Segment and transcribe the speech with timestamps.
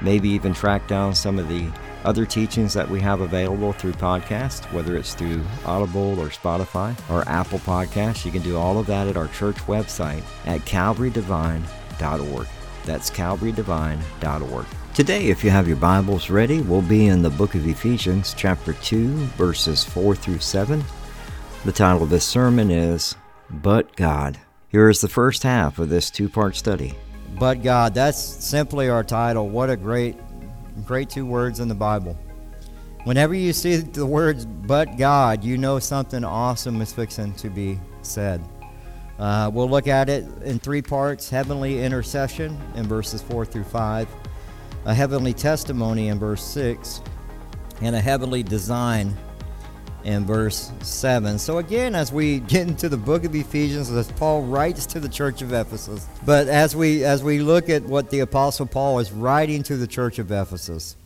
[0.00, 1.68] maybe even track down some of the
[2.04, 7.28] other teachings that we have available through podcast, whether it's through Audible or Spotify or
[7.28, 8.24] Apple Podcasts.
[8.24, 12.46] You can do all of that at our church website at calvarydevine.org.
[12.84, 14.66] That's calvarydevine.org.
[14.94, 18.72] Today, if you have your Bibles ready, we'll be in the book of Ephesians, chapter
[18.72, 20.82] 2, verses 4 through 7.
[21.64, 23.14] The title of this sermon is
[23.50, 24.38] But God.
[24.68, 26.94] Here is the first half of this two part study.
[27.38, 29.48] But God, that's simply our title.
[29.48, 30.16] What a great
[30.84, 32.16] great two words in the Bible.
[33.04, 37.78] Whenever you see the words but God, you know something awesome is fixing to be
[38.02, 38.42] said.
[39.18, 44.08] Uh, we'll look at it in three parts heavenly intercession in verses 4 through 5,
[44.84, 47.00] a heavenly testimony in verse 6,
[47.80, 49.16] and a heavenly design
[50.08, 51.38] in verse 7.
[51.38, 55.08] So again, as we get into the book of Ephesians, as Paul writes to the
[55.08, 59.12] church of Ephesus, but as we as we look at what the apostle Paul is
[59.12, 60.96] writing to the church of Ephesus,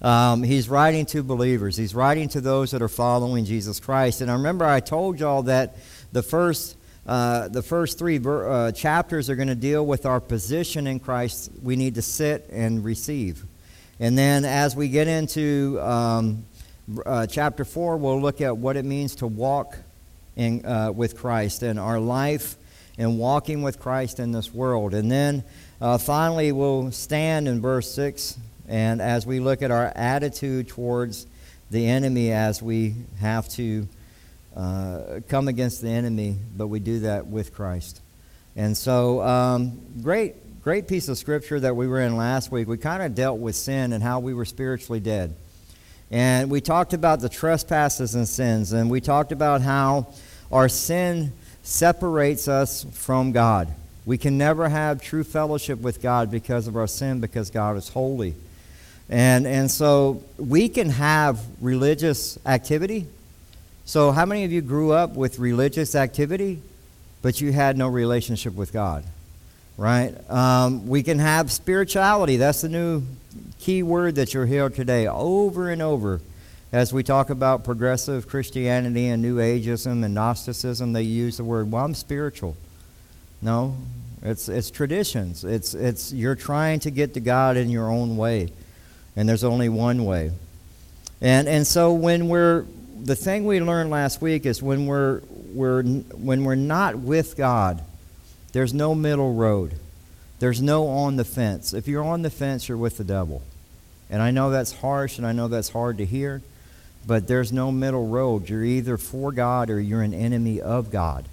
[0.00, 1.76] um, he's writing to believers.
[1.76, 4.20] He's writing to those that are following Jesus Christ.
[4.20, 5.76] And I remember I told y'all that
[6.12, 10.86] the first uh, the first three uh, chapters are going to deal with our position
[10.86, 11.50] in Christ.
[11.60, 13.44] We need to sit and receive.
[13.98, 16.44] And then as we get into um,
[17.04, 19.76] uh, chapter 4, we'll look at what it means to walk
[20.36, 22.56] in, uh, with Christ and our life
[22.98, 24.94] and walking with Christ in this world.
[24.94, 25.44] And then
[25.80, 28.38] uh, finally, we'll stand in verse 6
[28.68, 31.26] and as we look at our attitude towards
[31.70, 33.88] the enemy as we have to
[34.56, 38.00] uh, come against the enemy, but we do that with Christ.
[38.56, 42.66] And so, um, great, great piece of scripture that we were in last week.
[42.66, 45.34] We kind of dealt with sin and how we were spiritually dead.
[46.10, 50.06] And we talked about the trespasses and sins, and we talked about how
[50.52, 53.68] our sin separates us from God.
[54.04, 57.88] We can never have true fellowship with God because of our sin, because God is
[57.88, 58.34] holy.
[59.08, 63.06] And, and so we can have religious activity.
[63.84, 66.60] So, how many of you grew up with religious activity,
[67.22, 69.04] but you had no relationship with God?
[69.76, 70.14] Right?
[70.30, 72.38] Um, we can have spirituality.
[72.38, 73.02] That's the new
[73.60, 76.20] key word that you'll hear today over and over
[76.72, 80.92] as we talk about progressive Christianity and New Ageism and Gnosticism.
[80.92, 82.56] They use the word, well, I'm spiritual.
[83.42, 83.76] No,
[84.22, 85.44] it's, it's traditions.
[85.44, 88.50] It's, it's, you're trying to get to God in your own way,
[89.14, 90.32] and there's only one way.
[91.20, 92.64] And, and so when we're,
[93.02, 95.20] the thing we learned last week is when we're,
[95.52, 97.82] we're, when we're not with God,
[98.56, 99.74] there's no middle road.
[100.38, 101.74] There's no on the fence.
[101.74, 103.42] If you're on the fence, you're with the devil.
[104.08, 106.40] And I know that's harsh and I know that's hard to hear,
[107.06, 108.48] but there's no middle road.
[108.48, 111.26] You're either for God or you're an enemy of God.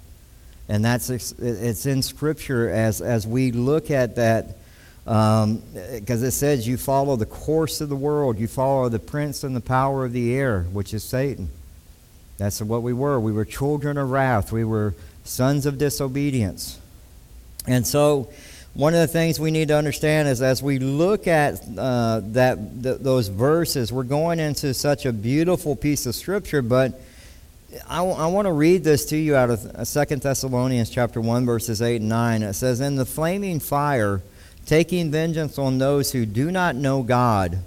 [0.68, 4.58] And that's it's in Scripture as, as we look at that,
[5.04, 5.62] because um,
[6.04, 9.62] it says you follow the course of the world, you follow the prince and the
[9.62, 11.48] power of the air, which is Satan.
[12.36, 13.18] That's what we were.
[13.18, 16.80] We were children of wrath, we were sons of disobedience.
[17.66, 18.28] And so,
[18.74, 22.82] one of the things we need to understand is as we look at uh, that
[22.82, 26.60] th- those verses, we're going into such a beautiful piece of scripture.
[26.60, 27.00] But
[27.88, 31.46] I, w- I want to read this to you out of Second Thessalonians chapter one,
[31.46, 32.42] verses eight and nine.
[32.42, 34.20] It says, "In the flaming fire,
[34.66, 37.60] taking vengeance on those who do not know God,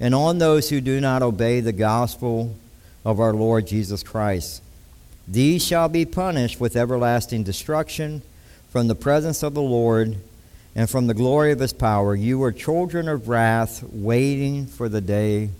[0.00, 2.56] and on those who do not obey the gospel
[3.04, 4.62] of our Lord Jesus Christ,
[5.28, 8.22] these shall be punished with everlasting destruction
[8.70, 10.16] from the presence of the Lord."
[10.74, 12.14] and from the glory of his power.
[12.14, 15.50] You are children of wrath, waiting for the day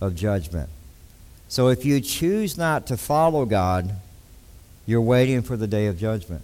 [0.00, 0.68] of judgment.
[1.48, 3.94] So if you choose not to follow God,
[4.86, 6.42] you're waiting for the day of judgment.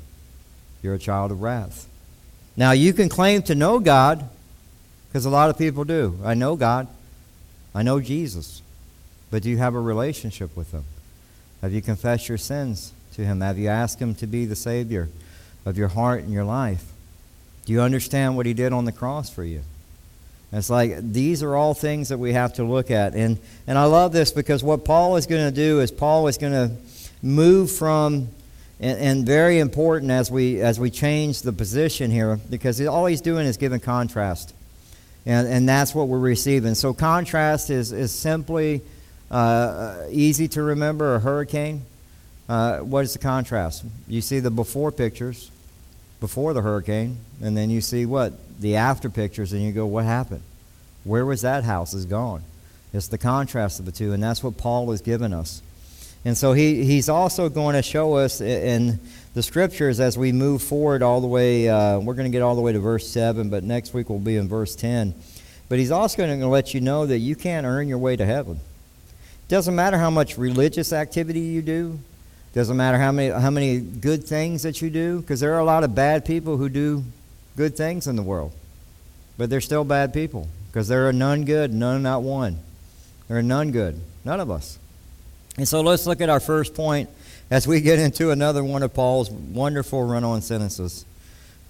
[0.83, 1.89] You're a child of wrath.
[2.57, 4.29] Now, you can claim to know God,
[5.09, 6.19] because a lot of people do.
[6.25, 6.87] I know God.
[7.75, 8.61] I know Jesus.
[9.31, 10.85] But do you have a relationship with Him?
[11.63, 13.41] Have you confessed your sins to Him?
[13.41, 15.09] Have you asked Him to be the Savior
[15.65, 16.85] of your heart and your life?
[17.65, 19.63] Do you understand what he did on the cross for you?
[20.53, 23.15] It's like these are all things that we have to look at.
[23.15, 26.37] And, and I love this because what Paul is going to do is Paul is
[26.37, 26.77] going to
[27.23, 28.29] move from,
[28.79, 33.21] and, and, very important as we, as we change the position here, because all he's
[33.21, 34.53] doing is giving contrast.
[35.25, 36.75] And, and that's what we're receiving.
[36.75, 38.83] So contrast is, is simply
[39.31, 41.83] uh, easy to remember a hurricane.
[42.49, 43.85] Uh, what is the contrast?
[44.09, 45.52] You see the before pictures,
[46.23, 48.33] before the hurricane, and then you see what?
[48.61, 50.43] The after pictures, and you go, what happened?
[51.03, 51.95] Where was that house?
[51.95, 52.45] Is gone.
[52.95, 55.63] It's the contrast of the two, and that's what Paul has given us.
[56.25, 59.01] And so he, he's also going to show us in
[59.35, 61.69] the scriptures as we move forward all the way.
[61.69, 64.21] Uh, we're going to get all the way to verse 7, but next week we'll
[64.21, 65.15] be in verse 10.
[65.69, 68.25] But he's also going to let you know that you can't earn your way to
[68.25, 68.61] heaven.
[68.61, 71.99] It doesn't matter how much religious activity you do,
[72.53, 75.65] doesn't matter how many, how many good things that you do, because there are a
[75.65, 77.03] lot of bad people who do
[77.57, 78.53] good things in the world.
[79.39, 82.59] But they're still bad people, because there are none good, none not one.
[83.29, 84.79] There are none good, none of us.
[85.57, 87.09] And so let's look at our first point
[87.51, 91.05] as we get into another one of Paul's wonderful run on sentences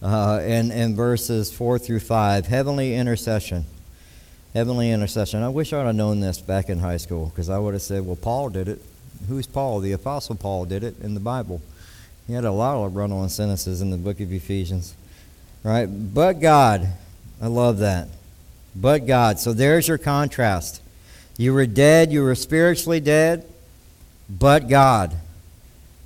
[0.02, 2.46] uh, in, in verses 4 through 5.
[2.46, 3.64] Heavenly intercession.
[4.54, 5.42] Heavenly intercession.
[5.42, 7.82] I wish I would have known this back in high school because I would have
[7.82, 8.82] said, well, Paul did it.
[9.28, 9.80] Who's Paul?
[9.80, 11.60] The Apostle Paul did it in the Bible.
[12.26, 14.94] He had a lot of run on sentences in the book of Ephesians.
[15.62, 15.86] Right?
[15.86, 16.88] But God.
[17.40, 18.08] I love that.
[18.74, 19.38] But God.
[19.38, 20.82] So there's your contrast.
[21.38, 23.46] You were dead, you were spiritually dead,
[24.28, 25.16] but God,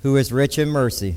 [0.01, 1.15] who is rich in mercy,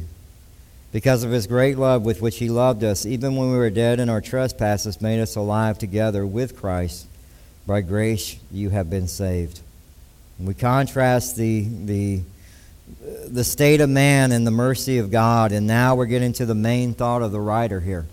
[0.92, 4.00] because of his great love with which he loved us, even when we were dead
[4.00, 7.06] in our trespasses, made us alive together with Christ.
[7.66, 9.60] By grace you have been saved.
[10.42, 12.22] We contrast the, the,
[13.28, 16.54] the state of man and the mercy of God, and now we're getting to the
[16.54, 18.06] main thought of the writer here.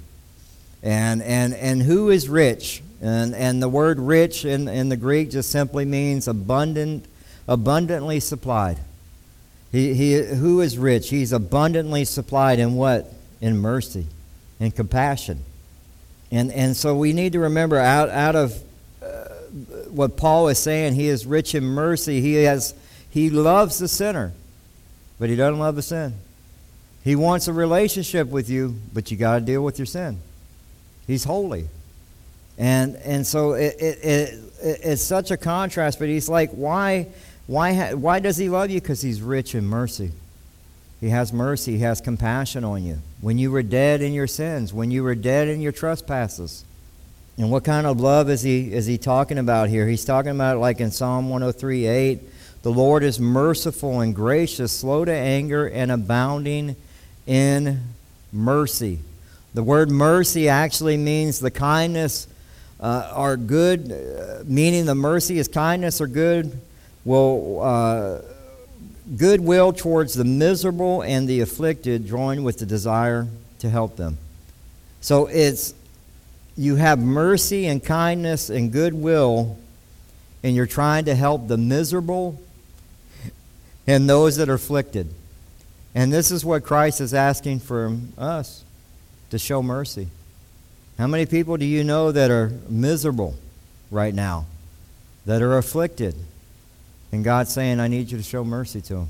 [0.83, 2.83] And, and, and who is rich?
[3.01, 7.05] And, and the word rich in, in the Greek just simply means abundant,
[7.47, 8.79] abundantly supplied.
[9.71, 11.09] He, he, who is rich?
[11.09, 13.13] He's abundantly supplied in what?
[13.39, 14.07] In mercy,
[14.59, 15.43] in compassion.
[16.29, 18.61] And, and so we need to remember out, out of
[19.97, 20.93] what Paul is saying.
[20.93, 22.21] He is rich in mercy.
[22.21, 22.73] He has
[23.09, 24.33] he loves the sinner,
[25.19, 26.13] but he doesn't love the sin.
[27.03, 30.19] He wants a relationship with you, but you got to deal with your sin.
[31.07, 31.67] He's holy.
[32.57, 37.07] And and so it, it, it, it's such a contrast, but he's like, why
[37.47, 38.79] why why does he love you?
[38.79, 40.11] Because he's rich in mercy.
[40.99, 42.99] He has mercy, he has compassion on you.
[43.21, 46.65] When you were dead in your sins, when you were dead in your trespasses,
[47.37, 49.87] and what kind of love is he is he talking about here?
[49.87, 52.19] He's talking about like in Psalm 103 8,
[52.63, 56.75] the Lord is merciful and gracious, slow to anger, and abounding
[57.27, 57.81] in
[58.33, 58.99] mercy.
[59.53, 62.27] The word mercy actually means the kindness
[62.79, 66.59] uh, or good, uh, meaning the mercy is kindness or good,
[67.05, 68.21] will uh,
[69.15, 73.27] goodwill towards the miserable and the afflicted, joined with the desire
[73.59, 74.17] to help them.
[75.01, 75.73] So it's
[76.57, 79.57] you have mercy and kindness and goodwill,
[80.43, 82.41] and you're trying to help the miserable
[83.85, 85.13] and those that are afflicted.
[85.93, 88.63] And this is what Christ is asking from us
[89.29, 90.07] to show mercy.
[90.97, 93.35] How many people do you know that are miserable
[93.91, 94.47] right now,
[95.25, 96.15] that are afflicted?
[97.11, 99.09] And God's saying, I need you to show mercy to them.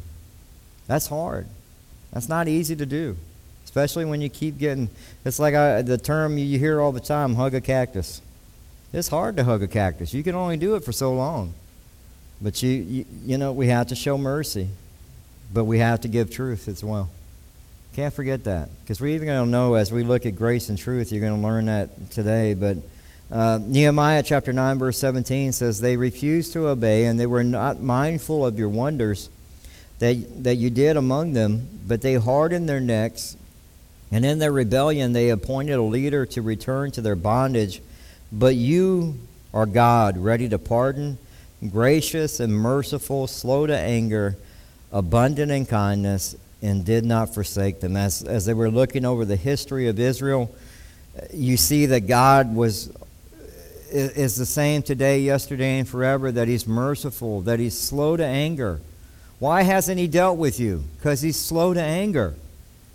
[0.86, 1.48] That's hard.
[2.12, 3.18] That's not easy to do
[3.78, 4.90] especially when you keep getting.
[5.24, 8.22] It's like I, the term you hear all the time: hug a cactus.
[8.92, 10.16] It's hard to hug a cactus.
[10.16, 11.54] You can only do it for so long.
[12.42, 14.70] But you, you, you know, we have to show mercy,
[15.54, 17.10] but we have to give truth as well.
[17.96, 20.78] Can't forget that because we're even going to know as we look at grace and
[20.78, 21.12] truth.
[21.12, 22.78] You're going to learn that today, but.
[23.30, 27.82] Uh, Nehemiah chapter 9, verse 17 says, They refused to obey, and they were not
[27.82, 29.30] mindful of your wonders
[30.00, 33.36] that, that you did among them, but they hardened their necks
[34.12, 37.82] and in their rebellion, they appointed a leader to return to their bondage.
[38.32, 39.16] But you
[39.54, 41.18] are God, ready to pardon,
[41.70, 44.36] gracious and merciful, slow to anger,
[44.92, 47.96] abundant in kindness, and did not forsake them.
[47.96, 50.54] As, as they were looking over the history of Israel,
[51.34, 52.92] you see that God was
[53.90, 58.82] is the same today, yesterday, and forever, that He's merciful, that He's slow to anger.
[59.40, 60.84] Why hasn't He dealt with you?
[60.98, 62.36] Because He's slow to anger.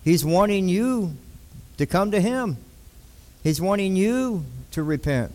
[0.05, 1.17] He's wanting you
[1.79, 2.57] to come to Him.
[3.43, 5.33] He's wanting you to repent.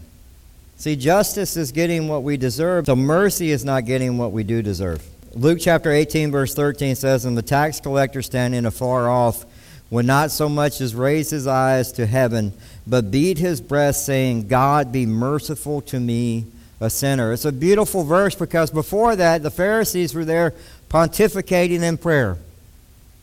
[0.78, 4.62] See, justice is getting what we deserve, so mercy is not getting what we do
[4.62, 5.04] deserve.
[5.34, 9.46] Luke chapter 18, verse 13 says, And the tax collector standing afar off
[9.90, 12.54] would not so much as raise his eyes to heaven,
[12.86, 16.46] but beat his breast, saying, God be merciful to me,
[16.80, 17.34] a sinner.
[17.34, 20.54] It's a beautiful verse because before that, the Pharisees were there
[20.90, 22.38] pontificating in prayer.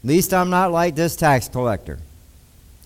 [0.05, 1.99] Least I'm not like this tax collector.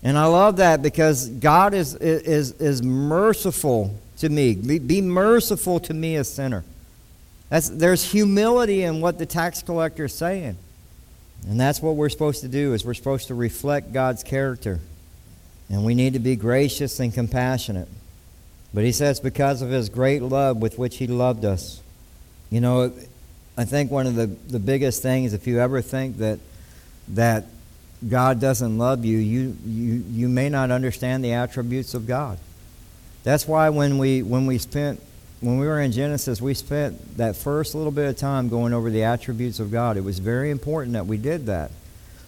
[0.01, 4.55] And I love that because God is, is, is merciful to me.
[4.55, 6.63] Be, be merciful to me, a sinner.
[7.49, 10.57] That's, there's humility in what the tax collector is saying.
[11.47, 14.79] And that's what we're supposed to do is we're supposed to reflect God's character.
[15.69, 17.89] And we need to be gracious and compassionate.
[18.73, 21.81] But he says because of his great love with which he loved us.
[22.49, 22.93] You know,
[23.57, 26.39] I think one of the, the biggest things, if you ever think that
[27.09, 27.45] that
[28.07, 32.39] God doesn't love you, you, you, you may not understand the attributes of God.
[33.23, 35.01] That's why when we when we spent
[35.41, 38.89] when we were in Genesis, we spent that first little bit of time going over
[38.89, 39.97] the attributes of God.
[39.97, 41.71] It was very important that we did that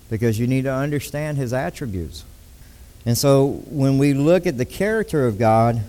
[0.10, 2.24] because you need to understand his attributes.
[3.06, 5.82] And so when we look at the character of God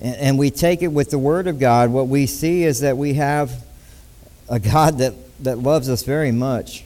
[0.00, 2.96] and, and we take it with the Word of God, what we see is that
[2.96, 3.64] we have
[4.48, 6.84] a God that, that loves us very much.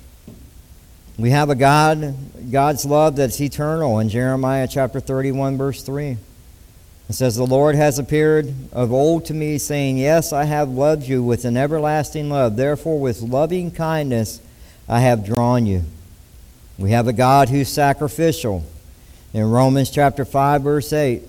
[1.23, 2.17] We have a God,
[2.51, 6.17] God's love that's eternal in Jeremiah chapter 31, verse 3.
[7.09, 11.05] It says, The Lord has appeared of old to me, saying, Yes, I have loved
[11.05, 12.57] you with an everlasting love.
[12.57, 14.41] Therefore, with loving kindness
[14.89, 15.85] I have drawn you.
[16.77, 18.65] We have a God who's sacrificial.
[19.33, 21.23] In Romans chapter 5, verse 8.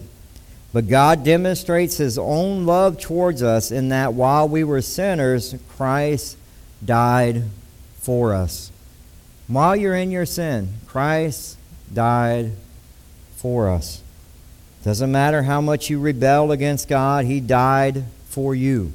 [0.74, 6.36] But God demonstrates his own love towards us in that while we were sinners, Christ
[6.84, 7.44] died
[8.00, 8.72] for us.
[9.54, 11.60] While you're in your sin, Christ
[11.94, 12.54] died
[13.36, 14.02] for us.
[14.84, 18.94] Doesn't matter how much you rebel against God, He died for you.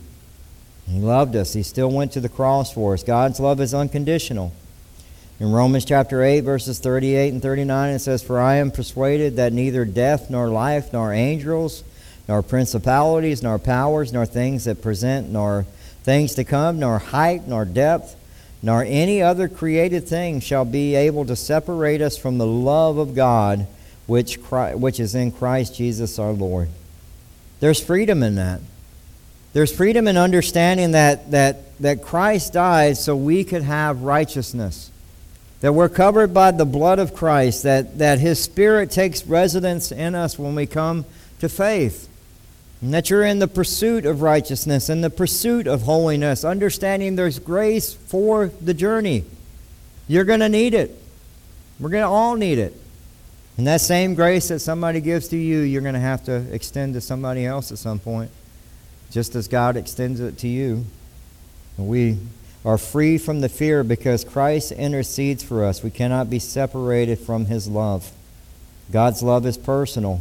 [0.88, 1.52] He loved us.
[1.52, 3.04] He still went to the cross for us.
[3.04, 4.52] God's love is unconditional.
[5.38, 9.52] In Romans chapter 8, verses 38 and 39, it says, For I am persuaded that
[9.52, 11.84] neither death, nor life, nor angels,
[12.26, 15.66] nor principalities, nor powers, nor things that present, nor
[16.02, 18.16] things to come, nor height, nor depth,
[18.62, 23.14] nor any other created thing shall be able to separate us from the love of
[23.14, 23.66] God
[24.06, 26.68] which, Christ, which is in Christ Jesus our Lord.
[27.60, 28.60] There's freedom in that.
[29.52, 34.90] There's freedom in understanding that, that, that Christ died so we could have righteousness.
[35.60, 40.14] That we're covered by the blood of Christ, that, that His Spirit takes residence in
[40.14, 41.04] us when we come
[41.40, 42.08] to faith.
[42.80, 47.38] And that you're in the pursuit of righteousness, and the pursuit of holiness, understanding there's
[47.38, 49.24] grace for the journey.
[50.06, 50.96] You're going to need it.
[51.80, 52.74] We're going to all need it.
[53.56, 56.94] And that same grace that somebody gives to you, you're going to have to extend
[56.94, 58.30] to somebody else at some point,
[59.10, 60.84] just as God extends it to you.
[61.76, 62.18] We
[62.64, 65.82] are free from the fear because Christ intercedes for us.
[65.82, 68.12] We cannot be separated from his love.
[68.92, 70.20] God's love is personal.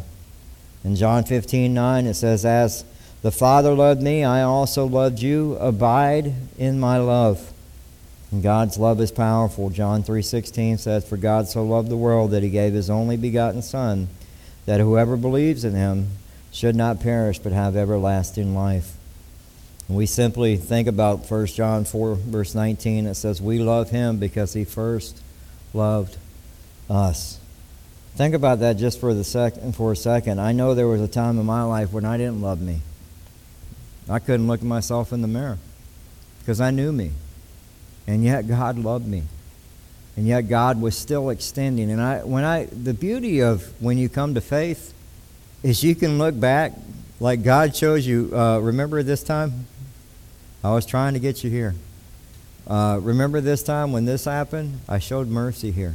[0.87, 2.85] In John 15 9, it says, As
[3.21, 5.57] the Father loved me, I also loved you.
[5.59, 7.51] Abide in my love.
[8.31, 9.69] And God's love is powerful.
[9.69, 13.61] John 3:16 says, "For God so loved the world that he gave his only begotten
[13.61, 14.07] son,
[14.65, 16.07] that whoever believes in him
[16.51, 18.93] should not perish but have everlasting life."
[19.89, 23.07] And we simply think about 1 John 4 verse 19.
[23.07, 25.17] It says, "We love him because he first
[25.73, 26.15] loved
[26.89, 27.39] us."
[28.17, 30.41] Think about that just for the for a second.
[30.41, 32.81] I know there was a time in my life when I didn't love me.
[34.09, 35.59] I couldn't look at myself in the mirror
[36.39, 37.11] because I knew me.
[38.07, 39.21] And yet God loved me.
[40.15, 41.91] And yet God was still extending.
[41.91, 44.95] And I when I the beauty of when you come to faith
[45.61, 46.71] is you can look back
[47.19, 49.67] like God shows you, uh, remember this time?
[50.63, 51.75] I was trying to get you here.
[52.65, 54.79] Uh, remember this time when this happened?
[54.89, 55.93] I showed mercy here.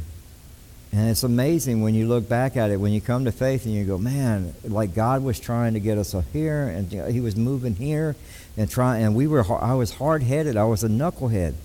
[0.93, 3.73] And it's amazing when you look back at it, when you come to faith and
[3.73, 7.35] you go, man, like God was trying to get us up here and He was
[7.35, 8.15] moving here
[8.55, 10.55] and trying, and we were, I was hard headed.
[10.55, 11.55] I was a knucklehead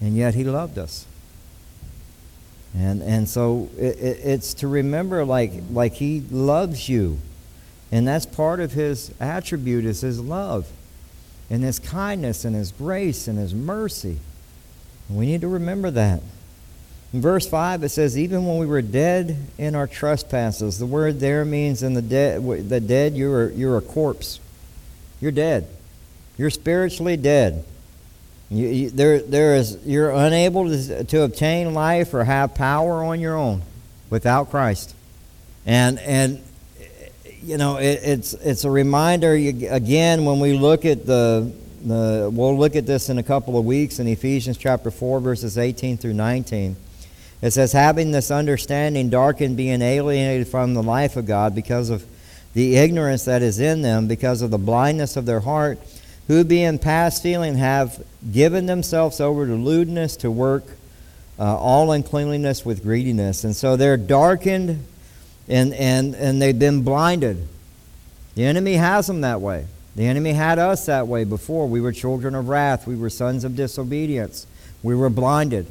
[0.00, 1.06] and yet he loved us.
[2.74, 7.18] And, and so it, it, it's to remember like, like he loves you.
[7.90, 10.70] And that's part of his attribute is his love
[11.50, 14.18] and his kindness and his grace and his mercy.
[15.08, 16.22] And we need to remember that.
[17.12, 21.20] In verse 5, it says, Even when we were dead in our trespasses, the word
[21.20, 24.40] there means in the dead, the dead you're, you're a corpse.
[25.20, 25.66] You're dead.
[26.36, 27.64] You're spiritually dead.
[28.50, 33.20] You, you, there, there is, you're unable to, to obtain life or have power on
[33.20, 33.62] your own
[34.10, 34.94] without Christ.
[35.66, 36.42] And, and
[37.42, 41.52] you know, it, it's, it's a reminder, you, again, when we look at the,
[41.84, 45.56] the, we'll look at this in a couple of weeks in Ephesians chapter 4, verses
[45.56, 46.76] 18 through 19.
[47.40, 52.04] It says, having this understanding darkened, being alienated from the life of God because of
[52.54, 55.78] the ignorance that is in them, because of the blindness of their heart,
[56.26, 60.64] who being past feeling have given themselves over to lewdness, to work
[61.38, 63.44] uh, all uncleanliness with greediness.
[63.44, 64.84] And so they're darkened
[65.48, 67.46] and, and, and they've been blinded.
[68.34, 69.66] The enemy has them that way.
[69.94, 71.68] The enemy had us that way before.
[71.68, 74.46] We were children of wrath, we were sons of disobedience,
[74.82, 75.66] we were blinded.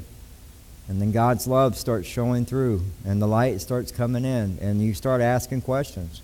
[0.87, 4.93] And then God's love starts showing through, and the light starts coming in, and you
[4.93, 6.21] start asking questions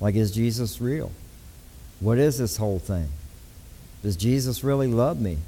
[0.00, 1.12] like, Is Jesus real?
[2.00, 3.08] What is this whole thing?
[4.02, 5.38] Does Jesus really love me?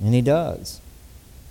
[0.00, 0.80] And He does.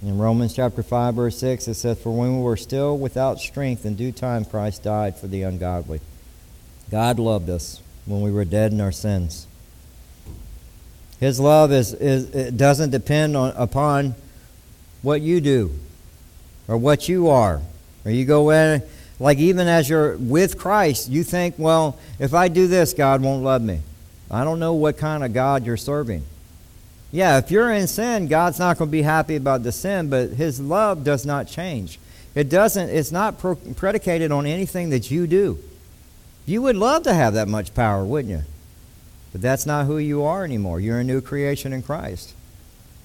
[0.03, 3.85] In Romans chapter 5, verse 6, it says, For when we were still without strength,
[3.85, 6.01] in due time Christ died for the ungodly.
[6.89, 9.47] God loved us when we were dead in our sins.
[11.19, 14.15] His love is, is it doesn't depend on, upon
[15.03, 15.71] what you do
[16.71, 17.61] or what you are.
[18.05, 18.81] Or you go in,
[19.19, 23.43] like even as you're with Christ, you think, well, if I do this, God won't
[23.43, 23.81] love me.
[24.31, 26.23] I don't know what kind of God you're serving.
[27.11, 30.29] Yeah, if you're in sin, God's not going to be happy about the sin, but
[30.29, 31.99] his love does not change.
[32.35, 33.37] It doesn't it's not
[33.75, 35.59] predicated on anything that you do.
[36.45, 38.43] You would love to have that much power, wouldn't you?
[39.33, 40.79] But that's not who you are anymore.
[40.79, 42.33] You're a new creation in Christ.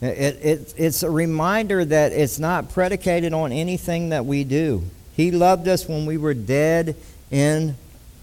[0.00, 4.82] It, it, it's a reminder that it's not predicated on anything that we do.
[5.14, 6.94] He loved us when we were dead
[7.30, 7.76] in,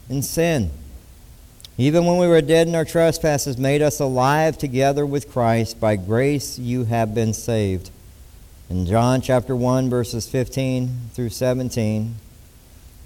[0.10, 0.70] in sin.
[1.78, 5.80] Even when we were dead in our trespasses, made us alive together with Christ.
[5.80, 7.90] By grace you have been saved.
[8.70, 12.16] In John chapter 1, verses 15 through 17,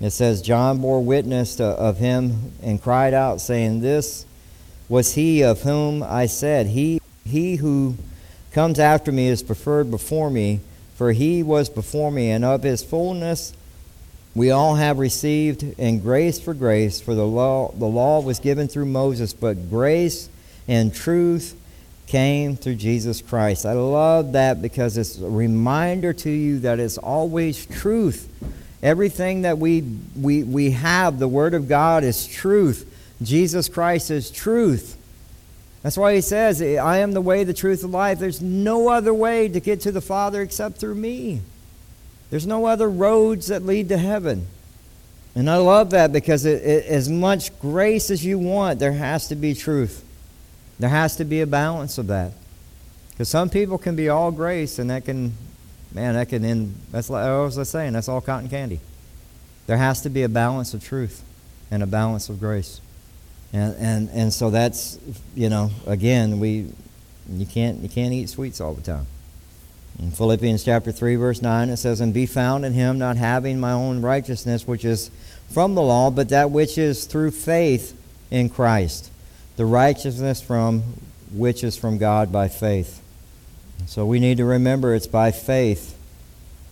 [0.01, 4.25] it says, John bore witness to, of him and cried out, saying, This
[4.89, 7.95] was he of whom I said, He, he who
[8.51, 10.61] comes after me is preferred before me,
[10.95, 13.53] for he was before me, and of his fullness
[14.37, 18.67] we all have received in grace for grace, for the law, the law was given
[18.67, 20.29] through Moses, but grace
[20.67, 21.59] and truth
[22.05, 23.65] came through Jesus Christ.
[23.65, 28.29] I love that because it's a reminder to you that it's always truth.
[28.83, 29.81] Everything that we,
[30.15, 32.85] we, we have, the Word of God, is truth.
[33.23, 34.96] Jesus Christ is truth.
[35.83, 38.19] That's why he says, I am the way, the truth, the life.
[38.19, 41.41] There's no other way to get to the Father except through me.
[42.29, 44.47] There's no other roads that lead to heaven.
[45.35, 49.27] And I love that because it, it, as much grace as you want, there has
[49.27, 50.03] to be truth.
[50.79, 52.33] There has to be a balance of that.
[53.11, 55.33] Because some people can be all grace, and that can,
[55.93, 56.75] man, that can end.
[56.91, 57.93] That's like I was saying.
[57.93, 58.79] That's all cotton candy.
[59.67, 61.23] There has to be a balance of truth
[61.69, 62.79] and a balance of grace,
[63.57, 64.99] and and and so that's
[65.35, 66.67] you know again we
[67.29, 69.07] you can't you can't eat sweets all the time.
[69.99, 73.59] In Philippians chapter 3, verse 9, it says, And be found in him, not having
[73.59, 75.09] my own righteousness, which is
[75.49, 79.09] from the law, but that which is through faith in Christ,
[79.55, 80.83] the righteousness from
[81.31, 83.01] which is from God by faith.
[83.87, 85.97] So we need to remember it's by faith.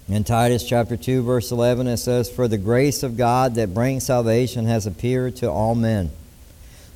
[0.08, 4.06] In Titus chapter 2, verse 11, it says, For the grace of God that brings
[4.06, 6.12] salvation has appeared to all men.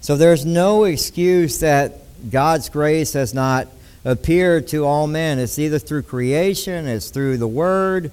[0.01, 1.97] So there's no excuse that
[2.29, 3.67] God's grace has not
[4.05, 5.39] appeared to all men.
[5.39, 8.11] It's either through creation, it's through the Word.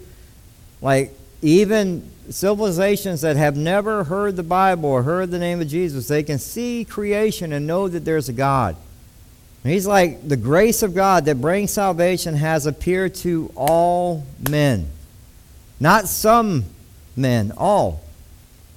[0.83, 6.09] Like, even civilizations that have never heard the Bible or heard the name of Jesus,
[6.09, 8.77] they can see creation and know that there's a God.
[9.63, 14.89] He's like, the grace of God that brings salvation has appeared to all men.
[15.81, 16.65] Not some
[17.17, 18.03] men, all.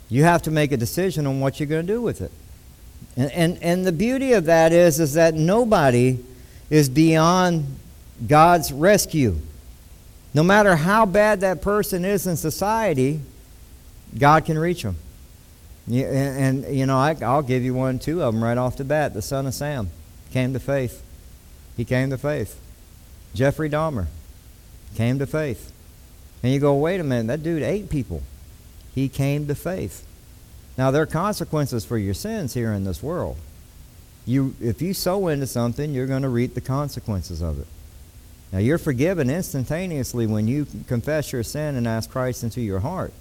[0.10, 2.32] You have to make a decision on what you're going to do with it.
[3.18, 6.20] And, and, and the beauty of that is, is that nobody
[6.70, 7.66] is beyond
[8.28, 9.38] God's rescue.
[10.34, 13.20] No matter how bad that person is in society,
[14.18, 14.96] God can reach them.
[15.88, 18.84] And, and you know, I, I'll give you one, two of them right off the
[18.84, 19.14] bat.
[19.14, 19.90] The son of Sam
[20.32, 21.04] came to faith.
[21.76, 22.60] He came to faith.
[23.34, 24.08] Jeffrey Dahmer
[24.96, 25.72] came to faith.
[26.44, 28.22] And you go, wait a minute, that dude ate people.
[28.94, 30.06] He came to faith.
[30.80, 33.38] Now, there are consequences for your sins here in this world
[34.30, 37.68] you if you sow into something, you're going to reap the consequences of it.
[38.52, 43.14] Now you're forgiven instantaneously when you confess your sin and ask Christ into your heart.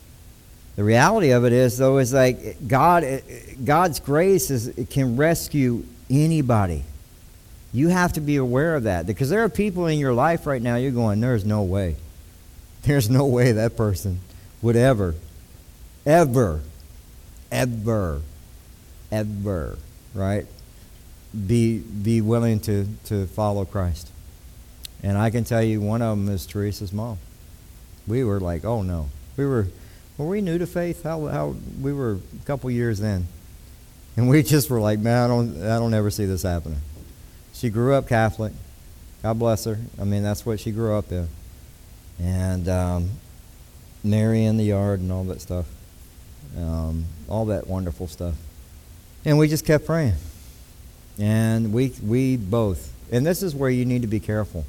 [0.76, 5.16] The reality of it is though is like God eh, eh, God's grace is can
[5.16, 6.84] rescue anybody.
[7.72, 10.62] You have to be aware of that because there are people in your life right
[10.62, 11.96] now you're going there's no way.
[12.82, 14.20] There's no way that person
[14.62, 15.14] would ever
[16.06, 16.60] ever
[17.50, 18.22] ever
[19.10, 19.78] ever,
[20.14, 20.46] right?
[21.46, 24.10] be be willing to to follow Christ.
[25.02, 27.18] And I can tell you, one of them is Teresa's mom.
[28.06, 29.10] We were like, oh no.
[29.36, 29.68] We were,
[30.16, 31.04] were we new to faith?
[31.04, 33.26] How, how we were a couple years in,
[34.16, 36.80] and we just were like, man, I don't, I don't ever see this happening.
[37.52, 38.52] She grew up Catholic.
[39.22, 39.78] God bless her.
[40.00, 41.28] I mean, that's what she grew up in,
[42.18, 43.10] and um,
[44.02, 45.66] Mary in the yard and all that stuff,
[46.56, 48.34] um, all that wonderful stuff,
[49.24, 50.14] and we just kept praying,
[51.18, 54.64] and we we both, and this is where you need to be careful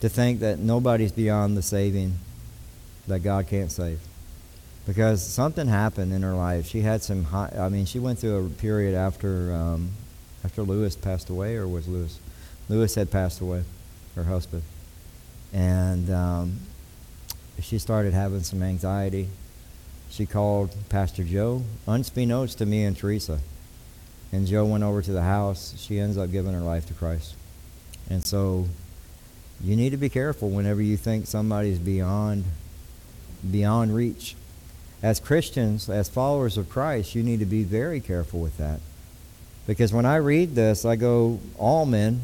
[0.00, 2.18] to think that nobody's beyond the saving
[3.06, 4.00] that God can't save.
[4.86, 6.66] Because something happened in her life.
[6.66, 9.90] She had some high, I mean, she went through a period after um,
[10.44, 12.20] after Lewis passed away, or was Lewis?
[12.68, 13.64] Lewis had passed away,
[14.14, 14.62] her husband.
[15.52, 16.60] And um,
[17.60, 19.28] she started having some anxiety.
[20.16, 23.38] She called Pastor Joe, unbeknownst to me and Teresa.
[24.32, 25.74] And Joe went over to the house.
[25.76, 27.34] She ends up giving her life to Christ.
[28.08, 28.66] And so
[29.62, 32.44] you need to be careful whenever you think somebody's beyond
[33.50, 34.36] beyond reach.
[35.02, 38.80] As Christians, as followers of Christ, you need to be very careful with that.
[39.66, 42.22] Because when I read this, I go, all men,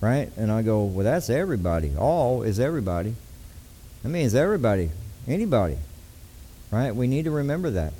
[0.00, 0.32] right?
[0.36, 1.92] And I go, well, that's everybody.
[1.96, 3.14] All is everybody.
[4.02, 4.90] That means everybody,
[5.28, 5.78] anybody,
[6.76, 6.94] right?
[6.94, 7.92] We need to remember that.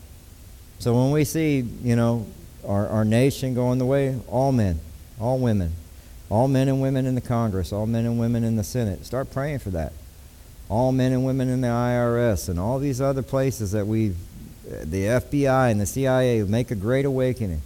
[0.79, 2.27] So when we see, you know,
[2.67, 4.81] our, our nation going the way, all men,
[5.21, 5.73] all women,
[6.29, 9.31] all men and women in the Congress, all men and women in the Senate, start
[9.31, 9.93] praying for that
[10.69, 14.17] all men and women in the IRS and all these other places that we've,
[14.65, 17.63] the FBI and the CIA, make a great awakening.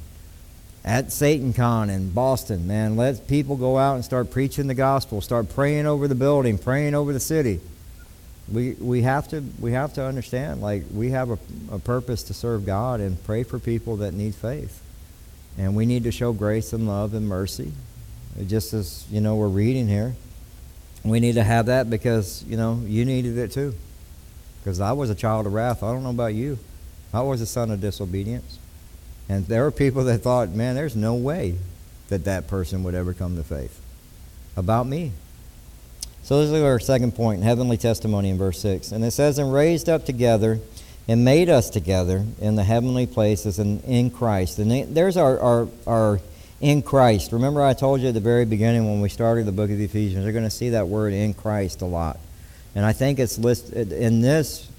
[0.84, 5.48] At SatanCon in Boston, man, let people go out and start preaching the gospel, start
[5.50, 7.60] praying over the building, praying over the city.
[8.52, 11.38] We, we have to we have to understand like we have a,
[11.70, 14.82] a purpose to serve God and pray for people that need faith,
[15.56, 17.72] and we need to show grace and love and mercy,
[18.46, 20.14] just as you know we're reading here.
[21.04, 23.74] We need to have that because, you know, you needed it too.
[24.62, 25.82] Because I was a child of wrath.
[25.82, 26.58] I don't know about you.
[27.12, 28.58] I was a son of disobedience.
[29.28, 31.56] And there were people that thought, man, there's no way
[32.08, 33.80] that that person would ever come to faith.
[34.56, 35.12] About me.
[36.22, 38.92] So this is our second point, heavenly testimony in verse 6.
[38.92, 40.60] And it says, And raised up together
[41.08, 44.58] and made us together in the heavenly places and in Christ.
[44.58, 46.20] And there's our, our, our
[46.60, 47.32] in Christ.
[47.32, 50.24] Remember, I told you at the very beginning when we started the book of Ephesians,
[50.24, 52.18] you're going to see that word in Christ a lot.
[52.74, 54.70] And I think it's listed in this,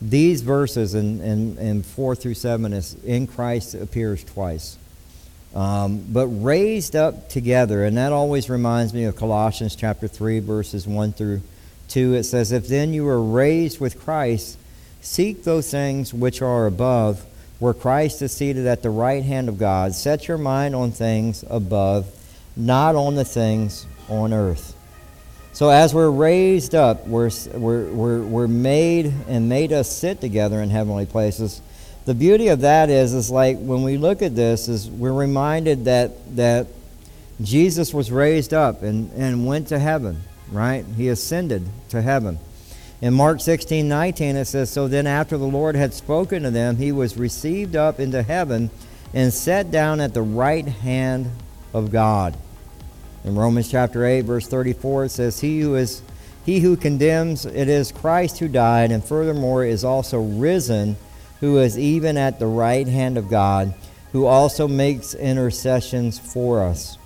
[0.00, 4.76] these verses in, in, in 4 through 7, is in Christ appears twice.
[5.54, 10.86] Um, but raised up together, and that always reminds me of Colossians chapter 3, verses
[10.86, 11.42] 1 through
[11.88, 12.14] 2.
[12.14, 14.58] It says, If then you were raised with Christ,
[15.02, 17.26] seek those things which are above
[17.62, 19.94] where Christ is seated at the right hand of God.
[19.94, 22.06] Set your mind on things above,
[22.56, 24.74] not on the things on earth.
[25.52, 30.60] So as we're raised up, we're, we're, we're, we're made and made us sit together
[30.60, 31.60] in heavenly places.
[32.04, 35.84] The beauty of that is, is like when we look at this, is we're reminded
[35.84, 36.66] that, that
[37.40, 40.84] Jesus was raised up and, and went to heaven, right?
[40.96, 42.38] He ascended to heaven.
[43.00, 46.76] In Mark 16, 19, it says, So then after the Lord had spoken to them,
[46.76, 48.70] he was received up into heaven
[49.14, 51.30] and sat down at the right hand
[51.72, 52.36] of God.
[53.24, 56.02] In Romans chapter 8, verse 34, it says, He who is
[56.44, 60.96] he who condemns, it is Christ who died, and furthermore is also risen,
[61.42, 63.74] who is even at the right hand of God,
[64.12, 66.96] who also makes intercessions for us.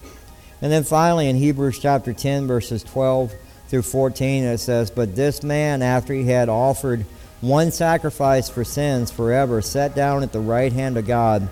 [0.60, 3.34] And then finally in Hebrews chapter 10, verses 12
[3.68, 7.06] through 14, it says, But this man, after he had offered
[7.40, 11.48] one sacrifice for sins forever, sat down at the right hand of God.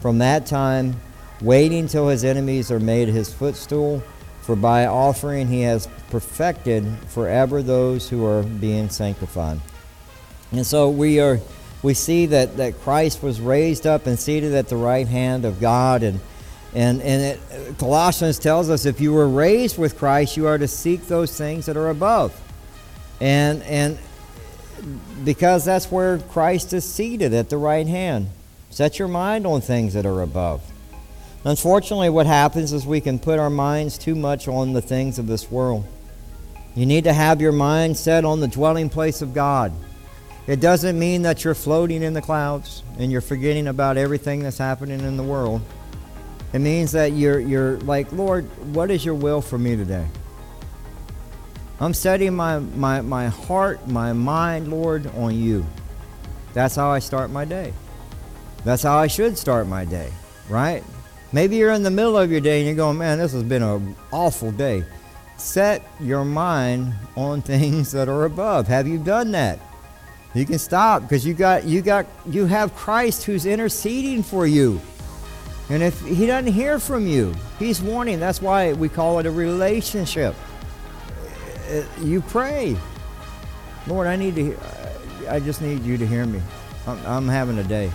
[0.00, 1.00] From that time,
[1.40, 4.02] waiting till his enemies are made his footstool,
[4.42, 9.58] for by offering he has perfected forever those who are being sanctified.
[10.52, 11.40] And so we are
[11.82, 15.60] we see that, that Christ was raised up and seated at the right hand of
[15.60, 16.20] God and
[16.76, 20.68] and, and it, Colossians tells us if you were raised with Christ, you are to
[20.68, 22.38] seek those things that are above.
[23.18, 23.98] And, and
[25.24, 28.28] because that's where Christ is seated at the right hand.
[28.68, 30.62] Set your mind on things that are above.
[31.44, 35.26] Unfortunately, what happens is we can put our minds too much on the things of
[35.26, 35.86] this world.
[36.74, 39.72] You need to have your mind set on the dwelling place of God.
[40.46, 44.58] It doesn't mean that you're floating in the clouds and you're forgetting about everything that's
[44.58, 45.60] happening in the world.
[46.52, 50.06] It means that you're, you're like, Lord, what is your will for me today?
[51.80, 55.66] I'm setting my, my, my heart, my mind, Lord, on you.
[56.54, 57.74] That's how I start my day.
[58.64, 60.10] That's how I should start my day,
[60.48, 60.82] right?
[61.32, 63.62] Maybe you're in the middle of your day and you're going, man, this has been
[63.62, 64.84] an awful day.
[65.36, 68.68] set your mind on things that are above.
[68.68, 69.58] Have you done that?
[70.36, 74.82] You can stop because you got you got you have Christ who's interceding for you.
[75.70, 78.20] And if he doesn't hear from you, he's warning.
[78.20, 80.34] That's why we call it a relationship.
[81.70, 82.76] Uh, You pray.
[83.86, 84.58] Lord, I need to
[85.30, 86.42] I just need you to hear me.
[86.86, 87.90] I'm, I'm having a day.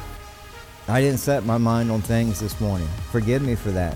[0.87, 2.87] I didn't set my mind on things this morning.
[3.11, 3.95] Forgive me for that.